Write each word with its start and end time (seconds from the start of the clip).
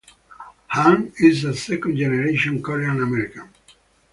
Hahn 0.69 1.13
is 1.19 1.43
a 1.43 1.53
second-generation 1.55 2.63
Korean 2.63 3.03
American. 3.03 3.51